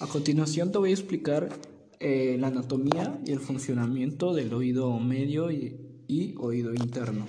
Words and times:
A 0.00 0.08
continuación 0.08 0.72
te 0.72 0.78
voy 0.78 0.90
a 0.90 0.94
explicar 0.94 1.48
eh, 2.00 2.36
la 2.40 2.48
anatomía 2.48 3.16
y 3.24 3.30
el 3.30 3.38
funcionamiento 3.38 4.34
del 4.34 4.52
oído 4.52 4.98
medio 4.98 5.52
y, 5.52 6.34
oído 6.36 6.74
interno. 6.74 7.26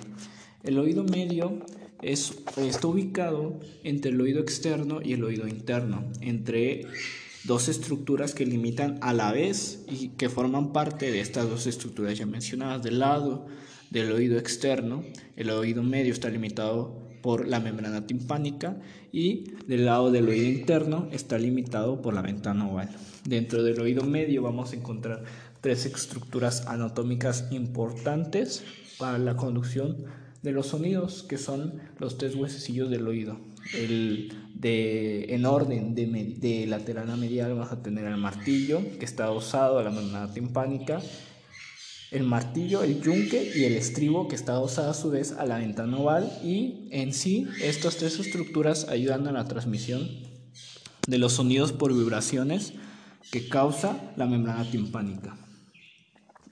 El 0.64 0.80
oído 0.80 1.04
medio 1.04 1.60
está 2.02 2.88
ubicado 2.88 3.60
entre 3.84 4.10
el 4.10 4.20
oído 4.20 4.40
externo 4.40 5.00
y 5.00 5.12
el 5.12 5.22
oído 5.22 5.46
interno, 5.46 6.10
entre 6.20 6.86
dos 7.44 7.68
estructuras 7.68 8.34
que 8.34 8.44
limitan 8.44 8.98
a 9.00 9.12
la 9.12 9.30
vez 9.30 9.84
y 9.88 10.08
que 10.08 10.28
forman 10.28 10.72
parte 10.72 11.12
de 11.12 11.20
estas 11.20 11.48
dos 11.48 11.68
estructuras 11.68 12.18
ya 12.18 12.26
mencionadas. 12.26 12.82
Del 12.82 12.98
lado 12.98 13.46
del 13.90 14.10
oído 14.10 14.38
externo, 14.38 15.04
el 15.36 15.50
oído 15.50 15.84
medio 15.84 16.12
está 16.12 16.28
limitado 16.30 17.05
por 17.22 17.46
la 17.46 17.60
membrana 17.60 18.06
timpánica 18.06 18.76
y 19.12 19.44
del 19.66 19.86
lado 19.86 20.10
del 20.10 20.28
oído 20.28 20.46
interno 20.46 21.08
está 21.12 21.38
limitado 21.38 22.02
por 22.02 22.14
la 22.14 22.22
ventana 22.22 22.68
oval. 22.68 22.90
Dentro 23.24 23.62
del 23.62 23.80
oído 23.80 24.04
medio 24.04 24.42
vamos 24.42 24.72
a 24.72 24.76
encontrar 24.76 25.24
tres 25.60 25.86
estructuras 25.86 26.66
anatómicas 26.66 27.48
importantes 27.50 28.64
para 28.98 29.18
la 29.18 29.36
conducción 29.36 30.04
de 30.42 30.52
los 30.52 30.68
sonidos, 30.68 31.24
que 31.24 31.38
son 31.38 31.74
los 31.98 32.18
tres 32.18 32.34
huesecillos 32.36 32.88
del 32.88 33.08
oído. 33.08 33.38
El 33.74 34.32
de, 34.54 35.34
en 35.34 35.44
orden 35.44 35.94
de, 35.94 36.06
de 36.38 36.66
lateral 36.66 37.10
a 37.10 37.16
medial 37.16 37.52
vamos 37.52 37.72
a 37.72 37.82
tener 37.82 38.04
el 38.04 38.16
martillo, 38.16 38.80
que 38.98 39.04
está 39.04 39.24
adosado 39.24 39.78
a 39.78 39.82
la 39.82 39.90
membrana 39.90 40.32
timpánica, 40.32 41.00
el 42.10 42.22
martillo, 42.22 42.82
el 42.82 43.00
yunque 43.00 43.52
y 43.54 43.64
el 43.64 43.74
estribo 43.74 44.28
que 44.28 44.36
está 44.36 44.52
adosado 44.52 44.90
a 44.90 44.94
su 44.94 45.10
vez 45.10 45.32
a 45.32 45.44
la 45.44 45.58
ventana 45.58 45.98
oval 45.98 46.30
y 46.44 46.88
en 46.90 47.12
sí 47.12 47.46
estas 47.62 47.96
tres 47.96 48.18
estructuras 48.18 48.88
ayudan 48.88 49.26
a 49.26 49.32
la 49.32 49.46
transmisión 49.46 50.08
de 51.06 51.18
los 51.18 51.34
sonidos 51.34 51.72
por 51.72 51.92
vibraciones 51.92 52.74
que 53.30 53.48
causa 53.48 54.12
la 54.16 54.26
membrana 54.26 54.70
timpánica. 54.70 55.36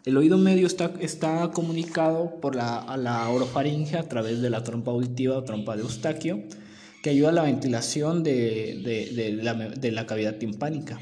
El 0.04 0.18
oído 0.18 0.36
medio 0.36 0.66
está, 0.66 0.92
está 1.00 1.50
comunicado 1.52 2.38
por 2.40 2.54
la, 2.54 2.78
a 2.78 2.96
la 2.96 3.26
orofaringe 3.30 3.96
a 3.96 4.06
través 4.08 4.42
de 4.42 4.50
la 4.50 4.62
trompa 4.62 4.90
auditiva 4.90 5.38
o 5.38 5.44
trompa 5.44 5.76
de 5.76 5.82
Eustaquio, 5.82 6.42
que 7.02 7.10
ayuda 7.10 7.30
a 7.30 7.32
la 7.32 7.42
ventilación 7.44 8.22
de, 8.22 8.82
de, 9.14 9.32
la, 9.42 9.54
de 9.54 9.92
la 9.92 10.06
cavidad 10.06 10.36
timpánica. 10.36 11.00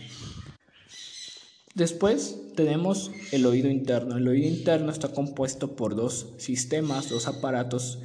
Después 1.75 2.37
tenemos 2.55 3.11
el 3.31 3.47
oído 3.47 3.71
interno. 3.71 4.19
El 4.19 4.29
oído 4.29 4.47
interno 4.47 4.93
está 4.93 5.09
compuesto 5.09 5.75
por 5.75 5.97
dos 5.97 6.27
sistemas, 6.37 7.09
dos 7.09 7.27
aparatos 7.27 7.99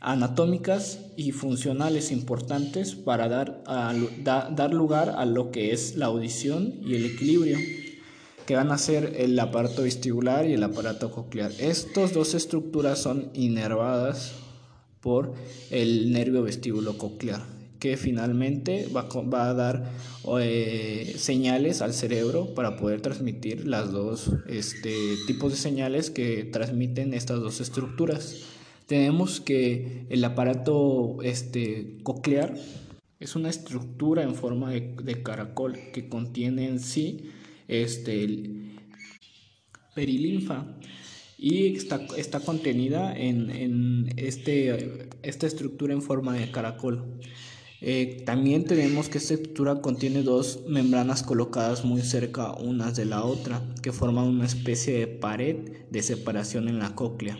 anatómicas 0.00 0.98
y 1.16 1.30
funcionales 1.30 2.10
importantes 2.10 2.96
para 2.96 3.28
dar, 3.28 3.62
dar 4.24 4.74
lugar 4.74 5.10
a 5.10 5.24
lo 5.24 5.52
que 5.52 5.72
es 5.72 5.94
la 5.94 6.06
audición 6.06 6.74
y 6.84 6.96
el 6.96 7.06
equilibrio, 7.06 7.58
que 8.44 8.56
van 8.56 8.72
a 8.72 8.78
ser 8.78 9.14
el 9.16 9.38
aparato 9.38 9.82
vestibular 9.82 10.48
y 10.48 10.54
el 10.54 10.64
aparato 10.64 11.12
coclear. 11.12 11.52
Estas 11.60 12.12
dos 12.12 12.34
estructuras 12.34 12.98
son 12.98 13.30
inervadas 13.34 14.32
por 15.00 15.34
el 15.70 16.12
nervio 16.12 16.42
vestíbulo 16.42 16.98
coclear 16.98 17.61
que 17.82 17.96
finalmente 17.96 18.86
va, 18.94 19.08
va 19.08 19.50
a 19.50 19.54
dar 19.54 19.92
eh, 20.38 21.14
señales 21.18 21.82
al 21.82 21.92
cerebro 21.92 22.54
para 22.54 22.76
poder 22.76 23.00
transmitir 23.00 23.66
las 23.66 23.90
dos 23.90 24.30
este, 24.46 24.94
tipos 25.26 25.50
de 25.50 25.58
señales 25.58 26.12
que 26.12 26.44
transmiten 26.44 27.12
estas 27.12 27.40
dos 27.40 27.60
estructuras. 27.60 28.44
Tenemos 28.86 29.40
que 29.40 30.06
el 30.10 30.24
aparato 30.24 31.16
este, 31.24 31.98
coclear 32.04 32.54
es 33.18 33.34
una 33.34 33.50
estructura 33.50 34.22
en 34.22 34.36
forma 34.36 34.70
de, 34.70 35.22
caracol 35.24 35.76
que 35.92 36.08
contiene 36.08 36.68
en 36.68 36.78
sí 36.78 37.32
este, 37.66 38.78
perilinfa 39.96 40.78
y 41.36 41.74
está, 41.74 42.06
está 42.16 42.38
contenida 42.38 43.12
en, 43.12 43.50
en 43.50 44.12
este, 44.18 45.08
esta 45.24 45.48
estructura 45.48 45.92
en 45.92 46.02
forma 46.02 46.34
de 46.34 46.48
caracol. 46.52 47.18
Eh, 47.84 48.22
también 48.24 48.64
tenemos 48.64 49.08
que 49.08 49.18
esta 49.18 49.34
estructura 49.34 49.80
contiene 49.80 50.22
dos 50.22 50.60
membranas 50.68 51.24
colocadas 51.24 51.84
muy 51.84 52.00
cerca 52.02 52.52
unas 52.52 52.94
de 52.94 53.06
la 53.06 53.24
otra, 53.24 53.60
que 53.82 53.90
forman 53.90 54.28
una 54.28 54.46
especie 54.46 54.96
de 55.00 55.08
pared 55.08 55.56
de 55.90 56.02
separación 56.02 56.68
en 56.68 56.78
la 56.78 56.94
cóclea. 56.94 57.36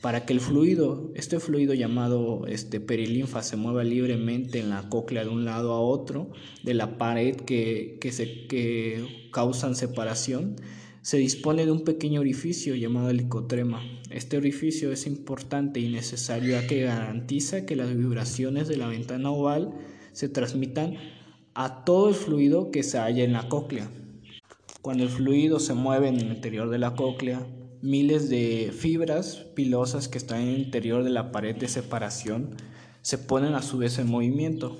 Para 0.00 0.26
que 0.26 0.32
el 0.32 0.40
fluido, 0.40 1.12
este 1.14 1.38
fluido 1.38 1.74
llamado 1.74 2.44
este, 2.48 2.80
perilinfa, 2.80 3.44
se 3.44 3.56
mueva 3.56 3.84
libremente 3.84 4.58
en 4.58 4.68
la 4.68 4.88
cóclea 4.88 5.22
de 5.22 5.30
un 5.30 5.44
lado 5.44 5.72
a 5.72 5.80
otro 5.80 6.32
de 6.64 6.74
la 6.74 6.98
pared 6.98 7.36
que, 7.36 7.96
que, 8.00 8.10
se, 8.10 8.48
que 8.48 9.28
causan 9.32 9.76
separación, 9.76 10.56
se 11.04 11.18
dispone 11.18 11.66
de 11.66 11.70
un 11.70 11.84
pequeño 11.84 12.22
orificio 12.22 12.74
llamado 12.74 13.10
helicotrema. 13.10 13.82
Este 14.08 14.38
orificio 14.38 14.90
es 14.90 15.06
importante 15.06 15.78
y 15.78 15.90
necesario 15.90 16.52
ya 16.52 16.66
que 16.66 16.80
garantiza 16.80 17.66
que 17.66 17.76
las 17.76 17.94
vibraciones 17.94 18.68
de 18.68 18.78
la 18.78 18.86
ventana 18.86 19.30
oval 19.30 19.74
se 20.12 20.30
transmitan 20.30 20.96
a 21.52 21.84
todo 21.84 22.08
el 22.08 22.14
fluido 22.14 22.70
que 22.70 22.82
se 22.82 22.96
halla 22.96 23.22
en 23.22 23.34
la 23.34 23.50
cóclea. 23.50 23.90
Cuando 24.80 25.02
el 25.02 25.10
fluido 25.10 25.60
se 25.60 25.74
mueve 25.74 26.08
en 26.08 26.16
el 26.16 26.28
interior 26.28 26.70
de 26.70 26.78
la 26.78 26.94
cóclea, 26.94 27.46
miles 27.82 28.30
de 28.30 28.72
fibras 28.74 29.44
pilosas 29.54 30.08
que 30.08 30.16
están 30.16 30.40
en 30.40 30.48
el 30.48 30.60
interior 30.62 31.04
de 31.04 31.10
la 31.10 31.32
pared 31.32 31.54
de 31.54 31.68
separación 31.68 32.56
se 33.02 33.18
ponen 33.18 33.52
a 33.52 33.60
su 33.60 33.76
vez 33.76 33.98
en 33.98 34.06
movimiento. 34.06 34.78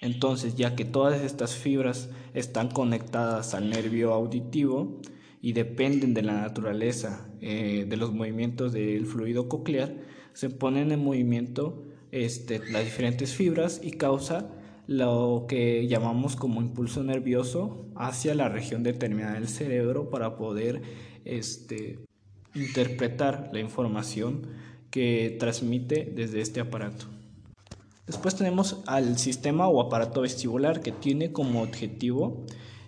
Entonces, 0.00 0.54
ya 0.54 0.76
que 0.76 0.84
todas 0.84 1.22
estas 1.22 1.54
fibras 1.54 2.10
están 2.34 2.70
conectadas 2.70 3.54
al 3.54 3.70
nervio 3.70 4.12
auditivo 4.12 5.00
y 5.42 5.52
dependen 5.52 6.14
de 6.14 6.22
la 6.22 6.40
naturaleza 6.40 7.28
eh, 7.40 7.84
de 7.88 7.96
los 7.96 8.12
movimientos 8.12 8.72
del 8.72 9.06
fluido 9.06 9.48
coclear, 9.48 9.96
se 10.32 10.50
ponen 10.50 10.92
en 10.92 11.02
movimiento 11.02 11.84
este, 12.12 12.60
las 12.70 12.84
diferentes 12.84 13.34
fibras 13.34 13.80
y 13.82 13.92
causa 13.92 14.50
lo 14.86 15.46
que 15.48 15.86
llamamos 15.86 16.36
como 16.36 16.62
impulso 16.62 17.02
nervioso 17.02 17.86
hacia 17.94 18.34
la 18.34 18.48
región 18.48 18.82
determinada 18.82 19.34
del 19.34 19.48
cerebro 19.48 20.10
para 20.10 20.36
poder 20.36 20.80
este, 21.24 21.98
interpretar 22.54 23.50
la 23.52 23.60
información 23.60 24.46
que 24.90 25.36
transmite 25.38 26.10
desde 26.14 26.40
este 26.40 26.60
aparato. 26.60 27.17
Después 28.08 28.34
tenemos 28.34 28.80
al 28.86 29.18
sistema 29.18 29.68
o 29.68 29.80
aparato 29.80 30.22
vestibular 30.22 30.80
que 30.80 30.92
tiene 30.92 31.30
como 31.30 31.62
objetivo 31.62 32.44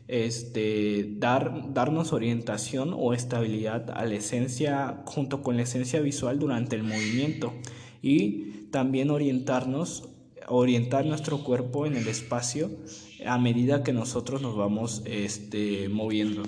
este, 0.09 1.07
dar, 1.19 1.73
darnos 1.73 2.13
orientación 2.13 2.95
o 2.97 3.13
estabilidad 3.15 3.91
a 3.91 4.05
la 4.07 4.15
esencia 4.15 5.03
junto 5.05 5.43
con 5.43 5.57
la 5.57 5.63
esencia 5.63 6.01
visual 6.01 6.41
durante 6.41 6.75
el 6.75 6.83
movimiento 6.83 7.53
y 8.03 8.67
también 8.73 9.11
orientarnos, 9.11 10.09
orientar 10.49 11.07
nuestro 11.07 11.45
cuerpo 11.45 11.87
en 11.87 11.97
el 11.97 12.09
espacio 12.09 12.71
a 13.25 13.39
medida 13.39 13.85
que 13.85 13.93
nosotros 13.93 14.43
nos 14.43 14.57
vamos 14.57 15.03
este, 15.05 15.89
moviendo. 15.89 16.43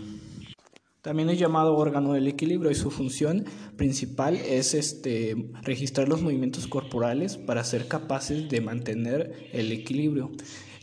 También 1.03 1.31
es 1.31 1.39
llamado 1.41 1.75
órgano 1.75 2.13
del 2.13 2.29
equilibrio 2.29 2.71
y 2.71 2.77
su 2.77 2.93
función 2.93 3.45
principal 3.77 4.37
es 4.37 4.73
este, 4.73 5.51
registrar 5.63 6.09
los 6.09 6.23
movimientos 6.23 6.69
corporales 6.69 7.37
para 7.37 7.65
ser 7.65 7.89
capaces 7.89 8.49
de 8.49 8.61
mantener 8.61 9.49
el 9.53 9.73
equilibrio. 9.73 10.31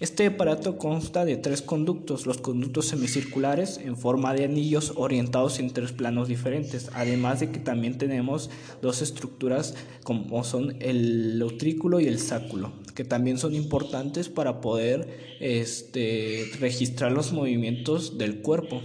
Este 0.02 0.26
aparato 0.26 0.78
consta 0.78 1.24
de 1.24 1.38
tres 1.38 1.62
conductos, 1.62 2.26
los 2.26 2.40
conductos 2.40 2.88
semicirculares 2.88 3.78
en 3.78 3.96
forma 3.96 4.34
de 4.34 4.44
anillos 4.44 4.92
orientados 4.98 5.58
en 5.60 5.72
tres 5.72 5.94
planos 5.94 6.28
diferentes, 6.28 6.90
además 6.94 7.40
de 7.40 7.52
que 7.52 7.60
también 7.60 7.98
tenemos 7.98 8.50
dos 8.82 9.02
estructuras 9.02 9.76
como 10.04 10.44
son 10.44 10.76
el 10.82 11.42
utrículo 11.42 12.02
y 12.02 12.08
el 12.08 12.20
sáculo, 12.20 12.74
que 12.94 13.06
también 13.06 13.38
son 13.38 13.56
importantes 13.56 14.28
para 14.28 14.60
poder 14.60 15.38
este, 15.40 16.52
registrar 16.60 17.14
los 17.14 17.32
movimientos 17.32 18.18
del 18.18 18.42
cuerpo 18.42 18.82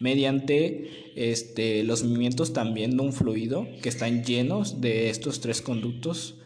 mediante 0.00 1.12
este, 1.16 1.82
los 1.82 2.04
movimientos 2.04 2.52
también 2.52 2.96
de 2.96 3.02
un 3.02 3.12
fluido 3.12 3.66
que 3.82 3.88
están 3.88 4.24
llenos 4.24 4.80
de 4.80 5.10
estos 5.10 5.40
tres 5.40 5.60
conductos 5.60 6.36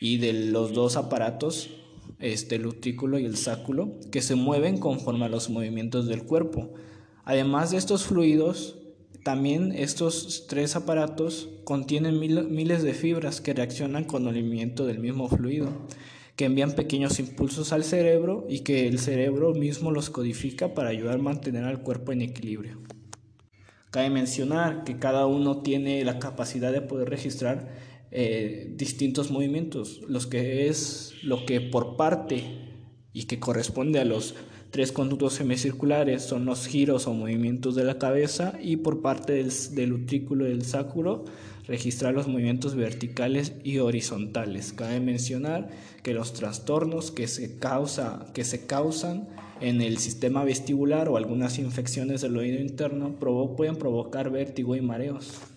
y 0.00 0.18
de 0.18 0.32
los 0.32 0.72
dos 0.72 0.96
aparatos, 0.96 1.70
este, 2.18 2.56
el 2.56 2.66
utrículo 2.66 3.18
y 3.18 3.24
el 3.24 3.36
sáculo, 3.36 3.98
que 4.10 4.22
se 4.22 4.34
mueven 4.34 4.78
conforme 4.78 5.26
a 5.26 5.28
los 5.28 5.50
movimientos 5.50 6.06
del 6.06 6.24
cuerpo. 6.24 6.72
Además 7.24 7.70
de 7.70 7.76
estos 7.76 8.04
fluidos, 8.04 8.78
también 9.22 9.72
estos 9.72 10.46
tres 10.48 10.74
aparatos 10.74 11.48
contienen 11.64 12.18
miles 12.18 12.82
de 12.82 12.94
fibras 12.94 13.40
que 13.40 13.54
reaccionan 13.54 14.04
con 14.04 14.26
el 14.26 14.34
movimiento 14.34 14.84
del 14.86 14.98
mismo 14.98 15.28
fluido, 15.28 15.68
que 16.34 16.46
envían 16.46 16.72
pequeños 16.72 17.20
impulsos 17.20 17.72
al 17.72 17.84
cerebro 17.84 18.46
y 18.48 18.60
que 18.60 18.88
el 18.88 18.98
cerebro 18.98 19.54
mismo 19.54 19.92
los 19.92 20.10
codifica 20.10 20.74
para 20.74 20.88
ayudar 20.88 21.16
a 21.16 21.22
mantener 21.22 21.64
al 21.64 21.82
cuerpo 21.82 22.10
en 22.10 22.22
equilibrio. 22.22 22.78
Cabe 23.92 24.08
mencionar 24.08 24.84
que 24.84 24.98
cada 24.98 25.26
uno 25.26 25.60
tiene 25.60 26.02
la 26.02 26.18
capacidad 26.18 26.72
de 26.72 26.80
poder 26.80 27.10
registrar 27.10 27.68
eh, 28.10 28.72
distintos 28.74 29.30
movimientos, 29.30 30.00
los 30.08 30.26
que 30.26 30.68
es 30.68 31.12
lo 31.22 31.44
que 31.44 31.60
por 31.60 31.98
parte 31.98 32.42
y 33.12 33.24
que 33.24 33.38
corresponde 33.38 34.00
a 34.00 34.06
los 34.06 34.34
Tres 34.72 34.90
conductos 34.90 35.34
semicirculares 35.34 36.22
son 36.22 36.46
los 36.46 36.66
giros 36.66 37.06
o 37.06 37.12
movimientos 37.12 37.74
de 37.74 37.84
la 37.84 37.98
cabeza 37.98 38.54
y 38.58 38.78
por 38.78 39.02
parte 39.02 39.34
del, 39.34 39.52
del 39.74 39.92
utrículo 39.92 40.46
del 40.46 40.64
sacro 40.64 41.26
registrar 41.66 42.14
los 42.14 42.26
movimientos 42.26 42.74
verticales 42.74 43.52
y 43.64 43.80
horizontales. 43.80 44.72
Cabe 44.72 44.98
mencionar 44.98 45.68
que 46.02 46.14
los 46.14 46.32
trastornos 46.32 47.10
que 47.10 47.28
se, 47.28 47.58
causa, 47.58 48.28
que 48.32 48.44
se 48.44 48.66
causan 48.66 49.28
en 49.60 49.82
el 49.82 49.98
sistema 49.98 50.42
vestibular 50.42 51.10
o 51.10 51.18
algunas 51.18 51.58
infecciones 51.58 52.22
del 52.22 52.38
oído 52.38 52.58
interno 52.58 53.16
pueden 53.18 53.76
provocar 53.76 54.30
vértigo 54.30 54.74
y 54.74 54.80
mareos. 54.80 55.51